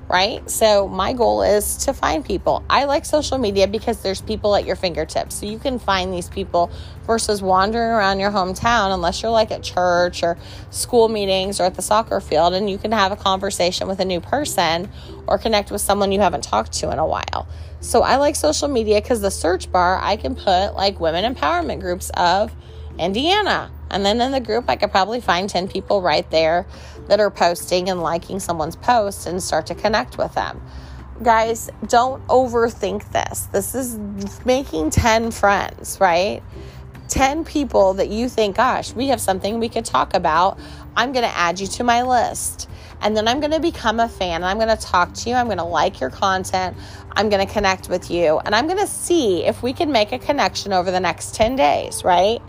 right? 0.10 0.50
So 0.50 0.88
my 0.88 1.14
goal 1.14 1.44
is 1.44 1.78
to 1.86 1.94
find 1.94 2.26
people. 2.26 2.64
I 2.68 2.86
like 2.86 3.06
social 3.06 3.38
media 3.38 3.68
because 3.68 4.02
there's 4.02 4.22
people 4.22 4.56
at 4.56 4.66
your 4.66 4.76
fingertips. 4.76 5.36
So 5.36 5.46
you 5.46 5.60
can 5.60 5.78
find 5.78 6.12
these 6.12 6.28
people 6.28 6.72
versus 7.06 7.44
wandering 7.44 7.92
around 7.92 8.20
your 8.20 8.32
hometown 8.32 8.92
unless 8.92 9.22
you're 9.22 9.32
like 9.32 9.52
at 9.52 9.62
church 9.62 10.24
or 10.24 10.38
school 10.72 11.10
meetings 11.10 11.60
or 11.60 11.64
at 11.64 11.76
the 11.76 11.84
soccer 11.84 12.20
field 12.20 12.56
and 12.56 12.68
you 12.68 12.80
can 12.80 12.92
have 12.92 13.12
a 13.12 13.16
conversation 13.16 13.88
with 13.88 14.00
a 14.00 14.06
new 14.06 14.20
person 14.20 14.90
or 15.28 15.38
connect 15.38 15.70
with 15.70 15.82
someone 15.82 16.12
you 16.12 16.20
haven't 16.20 16.44
talked 16.44 16.74
to 16.74 16.92
in 16.92 16.98
a 16.98 17.06
while. 17.06 17.48
So 17.80 18.02
I 18.02 18.16
like 18.16 18.36
social 18.36 18.68
media 18.68 19.02
cuz 19.02 19.22
the 19.22 19.32
search 19.32 19.72
bar 19.72 20.00
I 20.02 20.16
can 20.16 20.36
put 20.36 20.74
like 20.76 21.00
women 21.00 21.34
empowerment 21.34 21.82
groups 21.82 22.10
of 22.16 22.52
Indiana 22.98 23.70
and 23.92 24.06
then 24.06 24.22
in 24.22 24.32
the 24.32 24.40
group, 24.40 24.66
I 24.68 24.76
could 24.76 24.92
probably 24.92 25.22
find 25.22 25.50
10 25.50 25.68
people 25.68 26.02
right 26.02 26.30
there 26.30 26.66
that 27.10 27.20
are 27.20 27.30
posting 27.30 27.90
and 27.90 28.02
liking 28.02 28.40
someone's 28.40 28.76
post 28.76 29.28
and 29.28 29.42
start 29.44 29.68
to 29.68 29.76
connect 29.76 30.18
with 30.18 30.34
them. 30.34 30.62
Guys, 31.22 31.70
don't 31.88 32.26
overthink 32.28 33.12
this. 33.12 33.48
This 33.48 33.76
is 33.76 34.00
making 34.46 34.92
10 34.92 35.32
friends, 35.32 36.00
right? 36.00 36.42
10 37.10 37.44
people 37.44 37.96
that 37.96 38.10
you 38.10 38.30
think, 38.30 38.56
gosh, 38.56 38.94
we 38.94 39.08
have 39.08 39.20
something 39.20 39.60
we 39.60 39.68
could 39.68 39.84
talk 39.84 40.14
about. 40.14 40.60
I'm 40.96 41.12
going 41.12 41.26
to 41.26 41.36
add 41.36 41.60
you 41.60 41.68
to 41.68 41.84
my 41.84 42.04
list. 42.04 42.70
And 43.02 43.18
then 43.18 43.28
I'm 43.28 43.40
going 43.40 43.52
to 43.52 43.60
become 43.60 44.00
a 44.00 44.08
fan. 44.08 44.44
I'm 44.44 44.58
going 44.58 44.76
to 44.76 44.82
talk 44.82 45.14
to 45.14 45.30
you. 45.30 45.36
I'm 45.36 45.48
going 45.48 45.58
to 45.58 45.64
like 45.64 46.00
your 46.00 46.10
content. 46.10 46.78
I'm 47.12 47.30
going 47.30 47.46
to 47.46 47.52
connect 47.52 47.90
with 47.90 48.12
you. 48.12 48.40
And 48.40 48.54
I'm 48.54 48.68
going 48.68 48.80
to 48.80 48.88
see 48.88 49.44
if 49.46 49.64
we 49.64 49.74
can 49.74 49.92
make 49.92 50.12
a 50.12 50.20
connection 50.20 50.72
over 50.74 50.92
the 50.92 51.00
next 51.00 51.36
10 51.36 51.56
days, 51.56 52.04
right? 52.04 52.42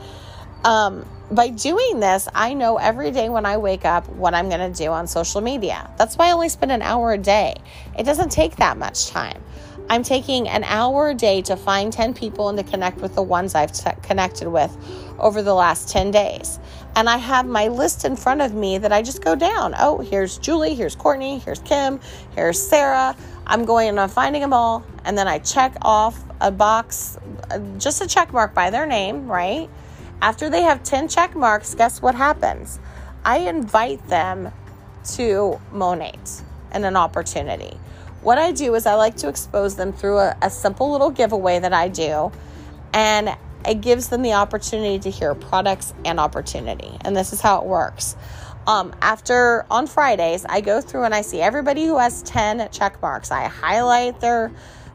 Um, 0.65 1.07
by 1.31 1.49
doing 1.49 2.01
this, 2.01 2.29
I 2.35 2.55
know 2.55 2.77
every 2.77 3.11
day 3.11 3.29
when 3.29 3.47
I 3.47 3.57
wake 3.57 3.85
up 3.85 4.09
what 4.09 4.35
I'm 4.35 4.49
going 4.49 4.73
to 4.73 4.77
do 4.77 4.91
on 4.91 5.07
social 5.07 5.41
media. 5.41 5.89
That's 5.97 6.17
why 6.17 6.29
I 6.29 6.33
only 6.33 6.49
spend 6.49 6.73
an 6.73 6.83
hour 6.83 7.13
a 7.13 7.19
day. 7.19 7.55
It 7.97 8.05
doesn't 8.05 8.31
take 8.31 8.57
that 8.57 8.77
much 8.77 9.09
time. 9.09 9.43
I'm 9.89 10.03
taking 10.05 10.49
an 10.49 10.63
hour 10.65 11.11
a 11.11 11.15
day 11.15 11.43
to 11.43 11.57
find 11.57 11.93
10 11.93 12.15
people 12.15 12.49
and 12.49 12.57
to 12.59 12.65
connect 12.65 12.99
with 12.99 13.17
the 13.17 13.23
ones 13.23 13.55
I've 13.55 13.73
t- 13.73 13.91
connected 14.03 14.49
with 14.49 14.77
over 15.19 15.43
the 15.43 15.55
last 15.55 15.89
10 15.89 16.13
days. 16.13 16.61
And 16.95 17.09
I 17.09 17.17
have 17.17 17.47
my 17.47 17.69
list 17.69 18.05
in 18.05 18.15
front 18.17 18.41
of 18.41 18.55
me 18.55 18.79
that 18.79 18.93
I 18.93 19.03
just 19.03 19.23
go 19.23 19.35
down. 19.35 19.75
Oh, 19.79 19.99
here's 19.99 20.39
Julie, 20.39 20.75
here's 20.75 20.95
Courtney, 20.95 21.39
here's 21.41 21.59
Kim, 21.61 22.01
here's 22.37 22.61
Sarah. 22.61 23.17
I'm 23.47 23.65
going 23.65 23.89
and 23.89 23.99
I'm 23.99 24.09
finding 24.09 24.43
them 24.43 24.53
all. 24.53 24.85
And 25.05 25.19
then 25.19 25.27
I 25.27 25.39
check 25.41 25.77
off 25.83 26.23
a 26.41 26.53
box, 26.53 27.19
uh, 27.51 27.59
just 27.79 28.01
a 28.01 28.07
check 28.07 28.33
mark 28.33 28.55
by 28.55 28.71
their 28.71 28.87
name, 28.87 29.27
right? 29.27 29.69
After 30.23 30.51
they 30.51 30.63
have 30.63 30.83
10 30.83 31.09
check 31.09 31.35
marks, 31.35 31.75
guess 31.75 32.03
what 32.03 32.15
happens? 32.15 32.79
I 33.25 33.39
invite 33.39 34.07
them 34.09 34.53
to 35.15 35.61
Monat 35.73 36.43
and 36.73 36.85
an 36.85 36.97
opportunity. 36.97 37.77
What 38.23 38.37
I 38.37 38.53
do 38.53 38.75
is 38.75 38.85
I 38.85 38.95
like 38.95 39.17
to 39.17 39.29
expose 39.29 39.77
them 39.77 39.93
through 39.93 40.19
a, 40.19 40.37
a 40.43 40.51
simple 40.51 40.93
little 40.93 41.11
giveaway 41.11 41.59
that 41.59 41.73
I 41.73 41.89
do, 41.89 42.31
and 42.93 43.35
it 43.67 43.81
gives 43.81 44.09
them 44.09 44.23
the 44.23 44.35
opportunity 44.35 44.99
to 44.99 45.11
hear 45.11 45.35
products 45.35 45.95
and 46.05 46.21
opportunity. 46.21 46.97
And 47.01 47.17
this 47.17 47.33
is 47.33 47.41
how 47.41 47.61
it 47.61 47.67
works. 47.67 48.17
Um, 48.67 48.95
after 49.01 49.65
on 49.71 49.87
Fridays, 49.87 50.45
I 50.45 50.61
go 50.61 50.83
through 50.83 51.05
and 51.05 51.15
I 51.15 51.23
see 51.23 51.41
everybody 51.41 51.87
who 51.87 51.99
has 51.99 52.23
10 52.23 52.69
check 52.71 53.01
marks. 53.01 53.31
I 53.31 53.45
highlight 53.45 54.21
their 54.21 54.53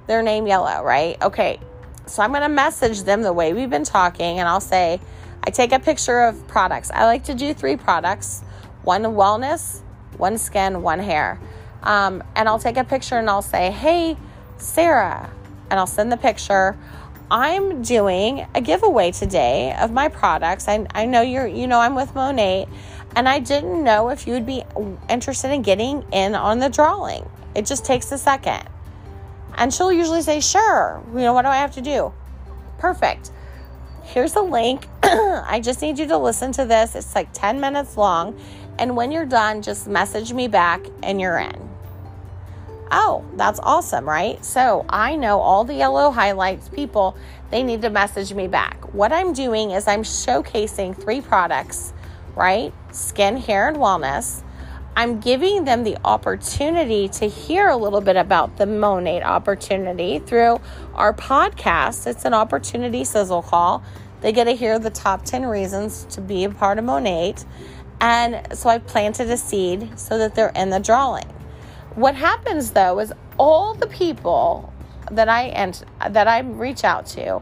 their 0.08 0.22
name 0.22 0.46
yellow, 0.46 0.84
right? 0.84 1.20
Okay. 1.22 1.60
So 2.06 2.22
I'm 2.22 2.30
going 2.30 2.44
to 2.44 2.50
message 2.50 3.02
them 3.04 3.24
the 3.24 3.34
way 3.34 3.54
we've 3.54 3.72
been 3.72 3.84
talking 3.84 4.40
and 4.40 4.48
I'll 4.48 4.62
say, 4.62 5.00
I 5.46 5.52
take 5.52 5.72
a 5.72 5.80
picture 5.80 6.22
of 6.22 6.48
products. 6.48 6.90
I 6.92 7.06
like 7.06 7.24
to 7.26 7.36
do 7.36 7.54
three 7.54 7.78
products 7.78 8.44
one 8.84 9.04
wellness, 9.04 9.82
one 10.18 10.38
skin, 10.38 10.82
one 10.82 11.00
hair. 11.00 11.40
Um, 11.84 12.24
and 12.36 12.48
I'll 12.48 12.60
take 12.60 12.78
a 12.78 12.84
picture 12.84 13.18
and 13.18 13.30
I'll 13.30 13.42
say, 13.42 13.72
Hey, 13.72 14.18
Sarah, 14.58 15.32
and 15.70 15.80
I'll 15.80 15.88
send 15.88 16.12
the 16.12 16.18
picture. 16.18 16.78
I'm 17.30 17.82
doing 17.82 18.46
a 18.54 18.62
giveaway 18.62 19.12
today 19.12 19.76
of 19.80 19.92
my 19.92 20.10
products. 20.10 20.68
I, 20.68 20.86
I 20.94 21.06
know 21.06 21.22
you're, 21.22 21.48
you 21.48 21.66
know, 21.68 21.80
I'm 21.80 21.96
with 21.96 22.14
Monat, 22.14 22.70
and 23.16 23.28
I 23.28 23.40
didn't 23.40 23.84
know 23.84 24.10
if 24.10 24.28
you 24.28 24.34
would 24.34 24.46
be 24.46 24.64
interested 25.10 25.52
in 25.52 25.64
getting 25.64 26.06
in 26.12 26.36
on 26.36 26.60
the 26.60 26.70
drawing. 26.70 27.28
It 27.56 27.66
just 27.66 27.86
takes 27.86 28.12
a 28.12 28.18
second. 28.18 28.64
And 29.56 29.74
she'll 29.74 29.92
usually 29.92 30.22
say, 30.22 30.40
Sure. 30.40 31.02
You 31.14 31.22
know, 31.22 31.34
what 31.34 31.44
do 31.44 31.48
I 31.48 31.58
have 31.58 31.74
to 31.76 31.82
do? 31.82 32.14
Perfect. 32.78 33.32
Here's 34.04 34.36
a 34.36 34.42
link. 34.42 34.88
I 35.48 35.62
just 35.64 35.82
need 35.82 36.00
you 36.00 36.08
to 36.08 36.18
listen 36.18 36.52
to 36.54 36.66
this. 36.66 36.96
It's 36.96 37.14
like 37.14 37.30
10 37.34 37.60
minutes 37.60 37.96
long. 37.96 38.40
And 38.80 38.96
when 38.96 39.12
you're 39.12 39.26
done, 39.26 39.62
just 39.62 39.88
message 39.88 40.34
me 40.34 40.48
back 40.48 40.86
and 41.04 41.22
you're 41.22 41.38
in. 41.38 41.70
Oh, 42.92 43.24
that's 43.36 43.60
awesome, 43.62 44.08
right? 44.08 44.44
So 44.44 44.86
I 44.90 45.16
know 45.16 45.40
all 45.40 45.64
the 45.64 45.76
yellow 45.76 46.12
highlights 46.12 46.70
people, 46.70 47.16
they 47.52 47.62
need 47.62 47.82
to 47.84 47.90
message 47.90 48.34
me 48.34 48.48
back. 48.48 48.94
What 48.94 49.12
I'm 49.12 49.34
doing 49.34 49.72
is 49.72 49.88
I'm 49.88 50.04
showcasing 50.04 51.00
three 51.00 51.22
products, 51.22 51.94
right? 52.36 52.74
Skin, 52.92 53.38
hair, 53.38 53.68
and 53.68 53.78
wellness. 53.78 54.42
I'm 54.96 55.20
giving 55.20 55.66
them 55.66 55.84
the 55.84 55.98
opportunity 56.06 57.10
to 57.10 57.28
hear 57.28 57.68
a 57.68 57.76
little 57.76 58.00
bit 58.02 58.16
about 58.16 58.58
the 58.58 58.66
Monat 58.66 59.24
opportunity 59.24 60.20
through 60.20 60.62
our 60.94 61.14
podcast. 61.14 62.08
It's 62.08 62.24
an 62.24 62.34
opportunity 62.34 63.04
sizzle 63.04 63.42
call. 63.42 63.84
They 64.22 64.32
get 64.32 64.46
to 64.46 64.54
hear 64.54 64.80
the 64.80 64.90
top 64.90 65.26
10 65.26 65.46
reasons 65.46 66.06
to 66.12 66.22
be 66.22 66.44
a 66.44 66.50
part 66.50 66.80
of 66.80 66.86
Monat. 66.86 67.46
And 68.02 68.58
so 68.58 68.70
I 68.70 68.80
planted 68.80 69.30
a 69.30 69.38
seed 69.38 69.98
so 70.00 70.18
that 70.18 70.36
they're 70.36 70.50
in 70.56 70.70
the 70.70 70.80
drawing. 70.80 71.28
What 71.96 72.16
happens 72.16 72.72
though 72.72 73.00
is 73.00 73.14
all 73.38 73.74
the 73.74 73.88
people 73.88 74.74
that 75.12 75.30
I 75.30 75.48
ent- 75.48 75.86
that 76.10 76.28
I 76.28 76.40
reach 76.40 76.84
out 76.84 77.06
to, 77.08 77.42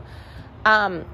um, 0.65 1.05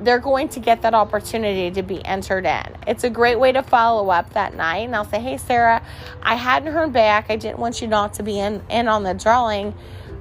they're 0.00 0.18
going 0.18 0.48
to 0.50 0.60
get 0.60 0.82
that 0.82 0.94
opportunity 0.94 1.70
to 1.70 1.82
be 1.82 2.04
entered 2.04 2.44
in. 2.44 2.76
It's 2.86 3.04
a 3.04 3.10
great 3.10 3.38
way 3.38 3.52
to 3.52 3.62
follow 3.62 4.10
up 4.10 4.32
that 4.34 4.54
night. 4.54 4.86
And 4.86 4.94
I'll 4.94 5.04
say, 5.04 5.20
Hey, 5.20 5.36
Sarah, 5.36 5.82
I 6.22 6.34
hadn't 6.34 6.72
heard 6.72 6.92
back. 6.92 7.26
I 7.30 7.36
didn't 7.36 7.58
want 7.58 7.80
you 7.80 7.88
not 7.88 8.14
to 8.14 8.22
be 8.22 8.38
in, 8.38 8.62
in 8.70 8.88
on 8.88 9.02
the 9.02 9.14
drawing. 9.14 9.74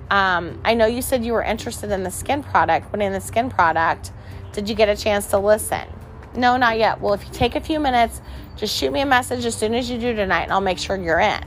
Um, 0.10 0.60
I 0.64 0.76
know 0.76 0.86
you 0.86 1.02
said 1.02 1.26
you 1.26 1.34
were 1.34 1.44
interested 1.44 1.92
in 1.92 2.04
the 2.04 2.12
skin 2.12 2.44
product, 2.44 2.92
but 2.92 3.02
in 3.02 3.12
the 3.12 3.22
skin 3.22 3.50
product, 3.50 4.12
did 4.56 4.70
you 4.70 4.76
get 4.76 4.90
a 4.90 4.96
chance 4.96 5.28
to 5.28 5.38
listen? 5.38 5.88
No, 6.36 6.58
not 6.58 6.78
yet. 6.78 7.02
Well, 7.02 7.14
if 7.14 7.26
you 7.26 7.32
take 7.32 7.56
a 7.56 7.62
few 7.62 7.80
minutes, 7.80 8.22
just 8.56 8.76
shoot 8.76 8.92
me 8.92 9.02
a 9.02 9.06
message 9.06 9.46
as 9.46 9.56
soon 9.56 9.74
as 9.74 9.90
you 9.90 10.00
do 10.00 10.16
tonight, 10.16 10.44
and 10.44 10.52
I'll 10.52 10.62
make 10.62 10.80
sure 10.80 10.96
you're 10.96 11.20
in. 11.20 11.44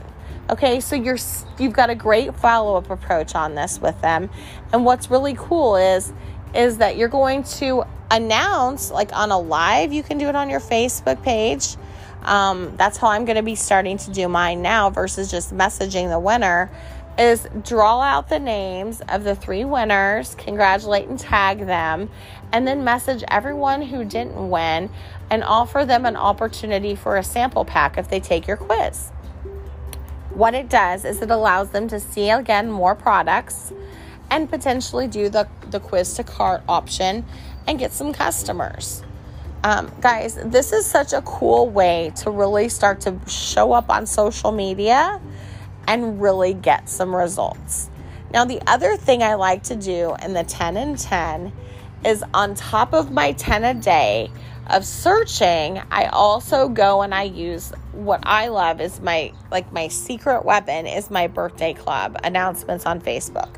Okay, 0.49 0.79
so 0.79 0.95
you're 0.95 1.17
you've 1.59 1.73
got 1.73 1.89
a 1.89 1.95
great 1.95 2.33
follow-up 2.35 2.89
approach 2.89 3.35
on 3.35 3.55
this 3.55 3.79
with 3.79 3.99
them. 4.01 4.29
And 4.73 4.85
what's 4.85 5.11
really 5.11 5.35
cool 5.37 5.75
is 5.75 6.11
is 6.55 6.77
that 6.77 6.97
you're 6.97 7.09
going 7.09 7.43
to 7.43 7.83
announce 8.09 8.89
like 8.91 9.13
on 9.13 9.31
a 9.31 9.37
live, 9.37 9.93
you 9.93 10.01
can 10.01 10.17
do 10.17 10.27
it 10.27 10.35
on 10.35 10.49
your 10.49 10.59
Facebook 10.59 11.21
page. 11.23 11.75
Um, 12.23 12.75
that's 12.77 12.97
how 12.97 13.09
I'm 13.09 13.25
going 13.25 13.37
to 13.37 13.43
be 13.43 13.55
starting 13.55 13.97
to 13.97 14.11
do 14.11 14.27
mine 14.27 14.61
now 14.61 14.89
versus 14.89 15.31
just 15.31 15.53
messaging 15.53 16.09
the 16.09 16.19
winner 16.19 16.69
is 17.19 17.47
draw 17.63 18.01
out 18.01 18.29
the 18.29 18.39
names 18.39 19.01
of 19.09 19.25
the 19.25 19.35
three 19.35 19.65
winners, 19.65 20.35
congratulate 20.35 21.09
and 21.09 21.19
tag 21.19 21.65
them, 21.65 22.09
and 22.53 22.65
then 22.65 22.83
message 22.83 23.23
everyone 23.27 23.81
who 23.81 24.05
didn't 24.05 24.49
win 24.49 24.89
and 25.29 25.43
offer 25.43 25.85
them 25.85 26.05
an 26.05 26.15
opportunity 26.15 26.95
for 26.95 27.17
a 27.17 27.23
sample 27.23 27.65
pack 27.65 27.97
if 27.97 28.09
they 28.09 28.21
take 28.21 28.47
your 28.47 28.55
quiz. 28.55 29.09
What 30.33 30.53
it 30.53 30.69
does 30.69 31.03
is 31.03 31.21
it 31.21 31.29
allows 31.29 31.71
them 31.71 31.89
to 31.89 31.99
see 31.99 32.29
again 32.29 32.71
more 32.71 32.95
products 32.95 33.73
and 34.31 34.49
potentially 34.49 35.07
do 35.07 35.27
the, 35.27 35.47
the 35.69 35.81
quiz 35.81 36.13
to 36.13 36.23
cart 36.23 36.63
option 36.69 37.25
and 37.67 37.77
get 37.77 37.91
some 37.91 38.13
customers. 38.13 39.03
Um, 39.63 39.91
guys, 39.99 40.35
this 40.45 40.71
is 40.71 40.85
such 40.85 41.11
a 41.11 41.21
cool 41.23 41.69
way 41.69 42.13
to 42.17 42.31
really 42.31 42.69
start 42.69 43.01
to 43.01 43.19
show 43.27 43.73
up 43.73 43.89
on 43.89 44.05
social 44.05 44.53
media 44.53 45.19
and 45.89 46.21
really 46.21 46.53
get 46.53 46.87
some 46.87 47.15
results. 47.15 47.89
Now, 48.31 48.45
the 48.45 48.61
other 48.67 48.95
thing 48.95 49.23
I 49.23 49.33
like 49.33 49.63
to 49.63 49.75
do 49.75 50.15
in 50.23 50.33
the 50.33 50.43
10 50.43 50.77
and 50.77 50.97
10 50.97 51.51
is 52.05 52.23
on 52.31 52.53
top 52.53 52.93
of 52.93 53.11
my 53.11 53.31
10 53.31 53.63
a 53.63 53.73
day 53.73 54.29
of 54.67 54.85
searching, 54.85 55.81
I 55.89 56.05
also 56.05 56.69
go 56.69 57.01
and 57.01 57.13
I 57.13 57.23
use 57.23 57.73
what 57.91 58.19
I 58.23 58.49
love 58.49 58.79
is 58.79 59.01
my 59.01 59.33
like 59.49 59.73
my 59.73 59.87
secret 59.87 60.45
weapon 60.45 60.85
is 60.85 61.09
my 61.09 61.25
birthday 61.25 61.73
club 61.73 62.19
announcements 62.23 62.85
on 62.85 63.01
Facebook. 63.01 63.55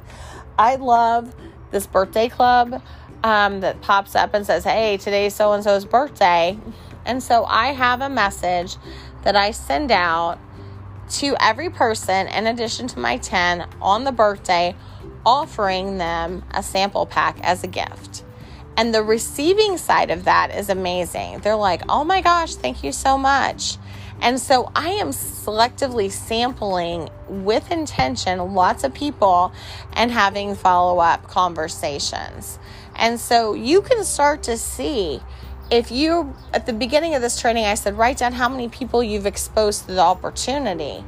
I 0.58 0.76
love 0.78 1.36
this 1.72 1.86
birthday 1.86 2.30
club 2.30 2.82
um, 3.26 3.60
that 3.60 3.82
pops 3.82 4.16
up 4.16 4.34
and 4.34 4.46
says, 4.46 4.64
Hey, 4.64 4.96
today's 4.96 5.36
so 5.36 5.52
and 5.52 5.66
so's 5.66 5.84
birthday. 5.84 6.58
And 7.06 7.22
so 7.22 7.44
I 7.44 7.74
have 7.74 8.00
a 8.00 8.10
message 8.10 8.78
that 9.24 9.36
I 9.36 9.52
send 9.52 9.92
out 9.92 10.40
to 11.12 11.36
every 11.40 11.70
person, 11.70 12.28
in 12.28 12.48
addition 12.48 12.88
to 12.88 13.00
my 13.00 13.18
10, 13.18 13.68
on 13.82 14.04
the 14.04 14.12
birthday, 14.12 14.76
offering 15.26 15.98
them 15.98 16.44
a 16.52 16.64
sample 16.64 17.06
pack 17.06 17.40
as 17.42 17.64
a 17.64 17.68
gift. 17.68 18.24
And 18.78 18.96
the 18.96 19.04
receiving 19.04 19.78
side 19.78 20.10
of 20.12 20.24
that 20.24 20.56
is 20.56 20.70
amazing. 20.70 21.40
They're 21.40 21.56
like, 21.56 21.82
oh 21.90 22.04
my 22.04 22.22
gosh, 22.22 22.56
thank 22.56 22.84
you 22.84 22.92
so 22.92 23.18
much. 23.18 23.78
And 24.22 24.40
so 24.40 24.72
I 24.76 24.90
am 24.92 25.10
selectively 25.10 26.12
sampling 26.12 27.10
with 27.28 27.72
intention 27.72 28.54
lots 28.54 28.84
of 28.84 28.94
people 28.94 29.52
and 29.94 30.12
having 30.12 30.56
follow 30.56 31.00
up 31.00 31.28
conversations. 31.28 32.60
And 32.96 33.20
so 33.20 33.54
you 33.54 33.82
can 33.82 34.04
start 34.04 34.44
to 34.44 34.58
see 34.58 35.22
if 35.72 35.90
you, 35.90 36.36
at 36.54 36.66
the 36.66 36.74
beginning 36.74 37.16
of 37.16 37.22
this 37.22 37.40
training, 37.40 37.64
I 37.64 37.76
said, 37.76 37.98
write 37.98 38.18
down 38.18 38.34
how 38.34 38.50
many 38.50 38.68
people 38.68 39.02
you've 39.02 39.26
exposed 39.26 39.86
to 39.86 39.94
the 39.94 40.02
opportunity. 40.02 41.04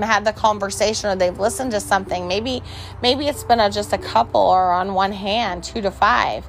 Had 0.00 0.24
the 0.24 0.32
conversation 0.32 1.10
or 1.10 1.16
they've 1.16 1.38
listened 1.38 1.72
to 1.72 1.80
something. 1.80 2.26
Maybe 2.26 2.62
maybe 3.02 3.28
it's 3.28 3.44
been 3.44 3.60
a, 3.60 3.70
just 3.70 3.92
a 3.92 3.98
couple 3.98 4.40
or 4.40 4.72
on 4.72 4.94
one 4.94 5.12
hand 5.12 5.62
two 5.62 5.82
to 5.82 5.90
five. 5.90 6.46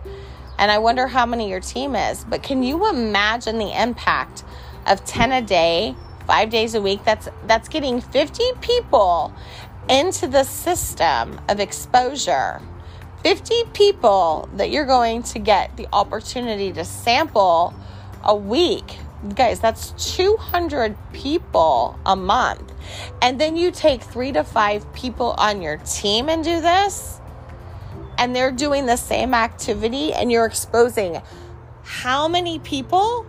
And 0.57 0.71
i 0.71 0.77
wonder 0.77 1.07
how 1.07 1.25
many 1.25 1.49
your 1.49 1.59
team 1.59 1.97
is. 1.97 2.23
But 2.23 2.41
can 2.41 2.63
you 2.63 2.89
imagine 2.89 3.57
the 3.57 3.77
impact 3.77 4.45
of 4.87 5.03
10 5.03 5.33
a 5.33 5.41
day 5.41 5.97
five 6.25 6.49
days 6.49 6.75
a 6.75 6.81
week? 6.81 7.03
That's 7.03 7.27
that's 7.45 7.67
getting 7.67 7.99
50 7.99 8.43
people 8.61 9.33
into 9.89 10.27
the 10.27 10.45
system 10.45 11.41
of 11.49 11.59
exposure 11.59 12.61
50 13.25 13.63
people 13.73 14.47
that 14.53 14.69
you're 14.69 14.85
going 14.85 15.23
to 15.23 15.39
get 15.39 15.75
the 15.77 15.87
opportunity 15.91 16.71
to 16.71 16.85
sample 16.85 17.73
a 18.23 18.35
week. 18.35 18.99
Guys, 19.33 19.59
that's 19.59 20.15
200 20.15 20.95
people 21.11 21.99
a 22.05 22.15
month. 22.15 22.71
And 23.23 23.41
then 23.41 23.57
you 23.57 23.71
take 23.71 24.03
three 24.03 24.31
to 24.33 24.43
five 24.43 24.93
people 24.93 25.33
on 25.39 25.63
your 25.63 25.77
team 25.77 26.29
and 26.29 26.43
do 26.43 26.61
this, 26.61 27.19
and 28.19 28.35
they're 28.35 28.51
doing 28.51 28.85
the 28.85 28.95
same 28.95 29.33
activity, 29.33 30.13
and 30.13 30.31
you're 30.31 30.45
exposing 30.45 31.19
how 31.81 32.27
many 32.27 32.59
people? 32.59 33.25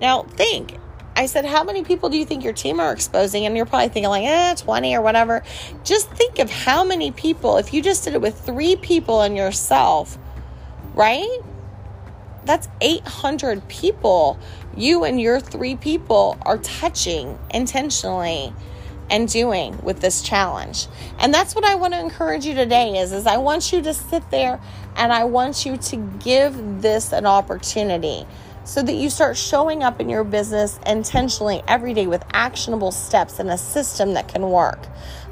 Now, 0.00 0.22
think 0.22 0.78
I 1.22 1.26
said, 1.26 1.44
How 1.44 1.62
many 1.62 1.84
people 1.84 2.08
do 2.08 2.18
you 2.18 2.24
think 2.24 2.42
your 2.42 2.52
team 2.52 2.80
are 2.80 2.92
exposing? 2.92 3.46
And 3.46 3.56
you're 3.56 3.64
probably 3.64 3.90
thinking, 3.90 4.10
like, 4.10 4.24
eh, 4.24 4.54
20 4.56 4.96
or 4.96 5.02
whatever. 5.02 5.44
Just 5.84 6.10
think 6.10 6.40
of 6.40 6.50
how 6.50 6.82
many 6.82 7.12
people, 7.12 7.58
if 7.58 7.72
you 7.72 7.80
just 7.80 8.02
did 8.02 8.14
it 8.14 8.20
with 8.20 8.40
three 8.40 8.74
people 8.74 9.22
and 9.22 9.36
yourself, 9.36 10.18
right? 10.94 11.38
That's 12.44 12.68
800 12.80 13.68
people 13.68 14.36
you 14.76 15.04
and 15.04 15.20
your 15.20 15.38
three 15.38 15.76
people 15.76 16.38
are 16.42 16.58
touching 16.58 17.38
intentionally 17.54 18.52
and 19.08 19.28
doing 19.28 19.78
with 19.80 20.00
this 20.00 20.22
challenge. 20.22 20.88
And 21.20 21.32
that's 21.32 21.54
what 21.54 21.64
I 21.64 21.76
want 21.76 21.92
to 21.92 22.00
encourage 22.00 22.46
you 22.46 22.54
today 22.54 22.98
is 22.98 23.12
is 23.12 23.28
I 23.28 23.36
want 23.36 23.72
you 23.72 23.80
to 23.82 23.94
sit 23.94 24.28
there 24.32 24.60
and 24.96 25.12
I 25.12 25.22
want 25.24 25.64
you 25.64 25.76
to 25.76 25.96
give 26.18 26.82
this 26.82 27.12
an 27.12 27.26
opportunity 27.26 28.26
so 28.64 28.82
that 28.82 28.94
you 28.94 29.10
start 29.10 29.36
showing 29.36 29.82
up 29.82 30.00
in 30.00 30.08
your 30.08 30.24
business 30.24 30.78
intentionally 30.86 31.62
every 31.66 31.94
day 31.94 32.06
with 32.06 32.24
actionable 32.32 32.92
steps 32.92 33.38
and 33.38 33.50
a 33.50 33.58
system 33.58 34.14
that 34.14 34.28
can 34.28 34.50
work. 34.50 34.80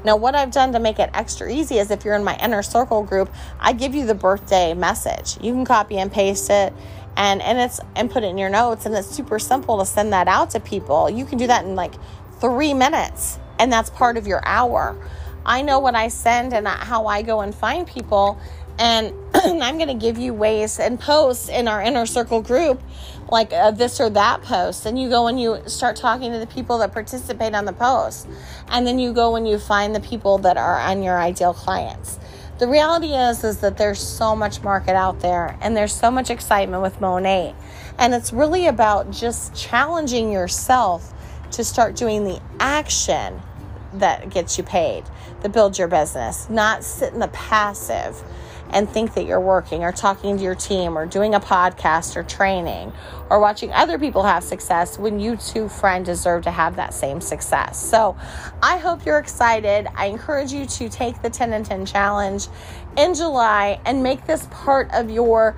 Now, 0.03 0.15
what 0.15 0.35
I've 0.35 0.51
done 0.51 0.73
to 0.73 0.79
make 0.79 0.99
it 0.99 1.09
extra 1.13 1.51
easy 1.51 1.77
is 1.77 1.91
if 1.91 2.03
you're 2.03 2.15
in 2.15 2.23
my 2.23 2.37
inner 2.37 2.63
circle 2.63 3.03
group, 3.03 3.31
I 3.59 3.73
give 3.73 3.93
you 3.93 4.05
the 4.05 4.15
birthday 4.15 4.73
message. 4.73 5.37
You 5.41 5.53
can 5.53 5.65
copy 5.65 5.97
and 5.97 6.11
paste 6.11 6.49
it 6.49 6.73
and 7.17 7.41
and 7.41 7.59
it's 7.59 7.79
and 7.95 8.09
put 8.09 8.23
it 8.23 8.27
in 8.27 8.37
your 8.37 8.49
notes 8.49 8.85
and 8.85 8.95
it's 8.95 9.07
super 9.07 9.37
simple 9.37 9.77
to 9.79 9.85
send 9.85 10.13
that 10.13 10.27
out 10.27 10.51
to 10.51 10.59
people. 10.59 11.09
You 11.09 11.25
can 11.25 11.37
do 11.37 11.47
that 11.47 11.65
in 11.65 11.75
like 11.75 11.93
3 12.39 12.73
minutes 12.73 13.37
and 13.59 13.71
that's 13.71 13.89
part 13.89 14.17
of 14.17 14.27
your 14.27 14.41
hour. 14.45 14.97
I 15.45 15.61
know 15.61 15.79
what 15.79 15.95
I 15.95 16.07
send 16.07 16.53
and 16.53 16.67
how 16.67 17.07
I 17.07 17.21
go 17.21 17.41
and 17.41 17.53
find 17.53 17.85
people 17.85 18.39
and 18.79 19.13
and 19.45 19.63
I'm 19.63 19.77
going 19.77 19.87
to 19.87 19.93
give 19.93 20.17
you 20.17 20.33
ways 20.33 20.79
and 20.79 20.99
posts 20.99 21.49
in 21.49 21.67
our 21.67 21.81
inner 21.81 22.05
circle 22.05 22.41
group, 22.41 22.81
like 23.29 23.51
uh, 23.53 23.71
this 23.71 23.99
or 23.99 24.09
that 24.11 24.41
post. 24.41 24.85
And 24.85 24.99
you 24.99 25.09
go 25.09 25.27
and 25.27 25.39
you 25.39 25.61
start 25.67 25.95
talking 25.95 26.31
to 26.31 26.39
the 26.39 26.47
people 26.47 26.77
that 26.79 26.91
participate 26.91 27.53
on 27.53 27.65
the 27.65 27.73
post. 27.73 28.27
And 28.67 28.85
then 28.85 28.99
you 28.99 29.13
go 29.13 29.35
and 29.35 29.47
you 29.47 29.57
find 29.57 29.95
the 29.95 29.99
people 29.99 30.37
that 30.39 30.57
are 30.57 30.79
on 30.79 31.03
your 31.03 31.19
ideal 31.19 31.53
clients. 31.53 32.19
The 32.59 32.67
reality 32.67 33.13
is 33.13 33.43
is 33.43 33.57
that 33.61 33.77
there's 33.77 33.99
so 33.99 34.35
much 34.35 34.61
market 34.61 34.95
out 34.95 35.19
there 35.21 35.57
and 35.61 35.75
there's 35.75 35.93
so 35.93 36.11
much 36.11 36.29
excitement 36.29 36.83
with 36.83 37.01
Monat. 37.01 37.55
And 37.97 38.13
it's 38.13 38.31
really 38.31 38.67
about 38.67 39.11
just 39.11 39.55
challenging 39.55 40.31
yourself 40.31 41.13
to 41.51 41.63
start 41.63 41.95
doing 41.95 42.23
the 42.23 42.39
action 42.59 43.41
that 43.93 44.29
gets 44.29 44.57
you 44.57 44.63
paid, 44.63 45.03
that 45.41 45.51
builds 45.51 45.79
your 45.79 45.87
business, 45.87 46.49
not 46.49 46.83
sit 46.83 47.13
in 47.13 47.19
the 47.19 47.27
passive 47.29 48.23
and 48.71 48.89
think 48.89 49.13
that 49.13 49.25
you're 49.25 49.39
working 49.39 49.83
or 49.83 49.91
talking 49.91 50.37
to 50.37 50.43
your 50.43 50.55
team 50.55 50.97
or 50.97 51.05
doing 51.05 51.35
a 51.35 51.39
podcast 51.39 52.15
or 52.15 52.23
training 52.23 52.91
or 53.29 53.39
watching 53.39 53.71
other 53.71 53.97
people 53.99 54.23
have 54.23 54.43
success 54.43 54.97
when 54.97 55.19
you 55.19 55.37
too, 55.37 55.69
friend, 55.69 56.05
deserve 56.05 56.43
to 56.43 56.51
have 56.51 56.75
that 56.75 56.93
same 56.93 57.21
success. 57.21 57.81
So 57.81 58.17
I 58.61 58.77
hope 58.77 59.05
you're 59.05 59.19
excited. 59.19 59.87
I 59.95 60.07
encourage 60.07 60.51
you 60.51 60.65
to 60.65 60.89
take 60.89 61.21
the 61.21 61.29
10 61.29 61.53
and 61.53 61.65
10 61.65 61.85
challenge 61.85 62.47
in 62.97 63.13
July 63.13 63.79
and 63.85 64.03
make 64.03 64.25
this 64.25 64.47
part 64.51 64.89
of 64.93 65.09
your 65.09 65.55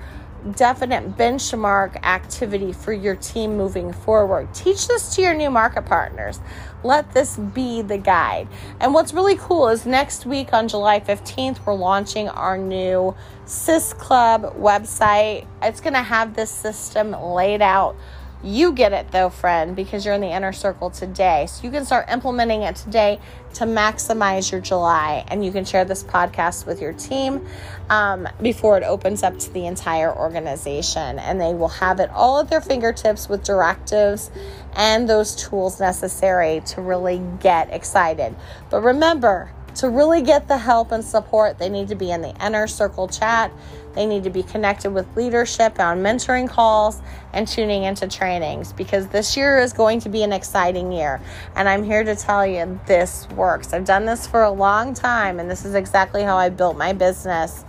definite 0.52 1.16
benchmark 1.16 2.02
activity 2.02 2.72
for 2.72 2.92
your 2.92 3.16
team 3.16 3.56
moving 3.56 3.92
forward. 3.92 4.52
Teach 4.54 4.88
this 4.88 5.14
to 5.14 5.22
your 5.22 5.34
new 5.34 5.50
market 5.50 5.86
partners. 5.86 6.40
Let 6.82 7.12
this 7.12 7.36
be 7.36 7.82
the 7.82 7.98
guide. 7.98 8.48
And 8.80 8.92
what's 8.92 9.14
really 9.14 9.36
cool 9.36 9.68
is 9.68 9.86
next 9.86 10.26
week 10.26 10.52
on 10.52 10.68
July 10.68 11.00
15th, 11.00 11.64
we're 11.64 11.74
launching 11.74 12.28
our 12.28 12.58
new 12.58 13.14
SIS 13.46 13.92
Club 13.94 14.54
website. 14.58 15.46
It's 15.62 15.80
going 15.80 15.94
to 15.94 16.02
have 16.02 16.34
this 16.34 16.50
system 16.50 17.12
laid 17.12 17.62
out 17.62 17.96
you 18.44 18.72
get 18.72 18.92
it 18.92 19.10
though, 19.10 19.30
friend, 19.30 19.74
because 19.74 20.04
you're 20.04 20.14
in 20.14 20.20
the 20.20 20.30
inner 20.30 20.52
circle 20.52 20.90
today. 20.90 21.46
So 21.48 21.64
you 21.64 21.70
can 21.70 21.84
start 21.84 22.10
implementing 22.10 22.62
it 22.62 22.76
today 22.76 23.18
to 23.54 23.64
maximize 23.64 24.50
your 24.52 24.60
July. 24.60 25.24
And 25.28 25.44
you 25.44 25.52
can 25.52 25.64
share 25.64 25.84
this 25.84 26.02
podcast 26.02 26.66
with 26.66 26.80
your 26.80 26.92
team 26.92 27.46
um, 27.88 28.28
before 28.40 28.76
it 28.76 28.84
opens 28.84 29.22
up 29.22 29.38
to 29.38 29.52
the 29.52 29.66
entire 29.66 30.14
organization. 30.14 31.18
And 31.18 31.40
they 31.40 31.54
will 31.54 31.68
have 31.68 32.00
it 32.00 32.10
all 32.10 32.40
at 32.40 32.50
their 32.50 32.60
fingertips 32.60 33.28
with 33.28 33.44
directives 33.44 34.30
and 34.74 35.08
those 35.08 35.34
tools 35.34 35.80
necessary 35.80 36.62
to 36.66 36.80
really 36.80 37.22
get 37.40 37.72
excited. 37.72 38.34
But 38.70 38.82
remember, 38.82 39.50
to 39.76 39.88
really 39.88 40.22
get 40.22 40.46
the 40.48 40.58
help 40.58 40.92
and 40.92 41.04
support, 41.04 41.58
they 41.58 41.68
need 41.68 41.88
to 41.88 41.96
be 41.96 42.10
in 42.10 42.22
the 42.22 42.34
inner 42.44 42.66
circle 42.66 43.08
chat. 43.08 43.52
They 43.94 44.06
need 44.06 44.24
to 44.24 44.30
be 44.30 44.42
connected 44.42 44.90
with 44.90 45.16
leadership 45.16 45.78
on 45.78 46.02
mentoring 46.02 46.48
calls 46.48 47.00
and 47.32 47.46
tuning 47.46 47.84
into 47.84 48.08
trainings 48.08 48.72
because 48.72 49.08
this 49.08 49.36
year 49.36 49.58
is 49.58 49.72
going 49.72 50.00
to 50.00 50.08
be 50.08 50.22
an 50.22 50.32
exciting 50.32 50.92
year. 50.92 51.20
And 51.54 51.68
I'm 51.68 51.84
here 51.84 52.04
to 52.04 52.16
tell 52.16 52.46
you 52.46 52.80
this 52.86 53.28
works. 53.30 53.72
I've 53.72 53.84
done 53.84 54.04
this 54.04 54.26
for 54.26 54.42
a 54.42 54.50
long 54.50 54.94
time, 54.94 55.40
and 55.40 55.50
this 55.50 55.64
is 55.64 55.74
exactly 55.74 56.22
how 56.22 56.36
I 56.36 56.48
built 56.48 56.76
my 56.76 56.92
business. 56.92 57.64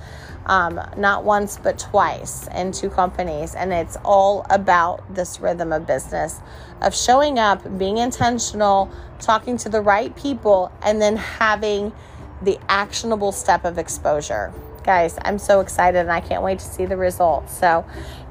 Um, 0.48 0.80
not 0.96 1.24
once 1.24 1.58
but 1.58 1.80
twice 1.80 2.48
in 2.50 2.72
two 2.72 2.92
companies. 2.92 3.56
And 3.56 3.74
it's 3.74 3.98
all 4.06 4.46
about 4.52 5.02
this 5.14 5.40
rhythm 5.40 5.74
of 5.74 5.88
business 5.88 6.40
of 6.82 6.96
showing 6.96 7.40
up, 7.40 7.80
being 7.80 7.98
intentional, 7.98 8.92
talking 9.20 9.58
to 9.58 9.70
the 9.70 9.82
right 9.82 10.16
people, 10.16 10.72
and 10.84 11.02
then 11.02 11.16
having 11.16 11.92
the 12.42 12.60
actionable 12.70 13.32
step 13.32 13.66
of 13.66 13.78
exposure. 13.80 14.54
Guys, 14.86 15.18
I'm 15.24 15.40
so 15.40 15.62
excited 15.62 15.98
and 15.98 16.12
I 16.12 16.22
can't 16.22 16.44
wait 16.44 16.60
to 16.60 16.66
see 16.66 16.86
the 16.86 16.96
results. 16.96 17.58
So, 17.58 17.84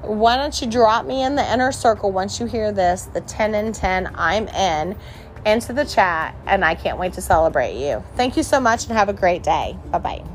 why 0.02 0.37
don't 0.37 0.61
you 0.61 0.70
drop 0.70 1.04
me 1.04 1.25
in 1.25 1.34
the 1.34 1.52
inner 1.52 1.73
circle 1.73 2.12
once 2.12 2.38
you 2.38 2.46
hear 2.46 2.70
this, 2.70 3.04
the 3.04 3.23
10 3.23 3.54
and 3.54 3.75
10 3.75 4.12
I'm 4.14 4.46
in, 4.49 4.96
into 5.44 5.73
the 5.73 5.84
chat, 5.84 6.34
and 6.46 6.64
I 6.64 6.76
can't 6.76 6.99
wait 6.99 7.14
to 7.14 7.20
celebrate 7.20 7.75
you. 7.75 8.04
Thank 8.14 8.37
you 8.37 8.44
so 8.44 8.61
much 8.61 8.87
and 8.87 8.96
have 8.96 9.08
a 9.08 9.12
great 9.12 9.42
day. 9.42 9.76
Bye 9.90 9.99
bye. 9.99 10.33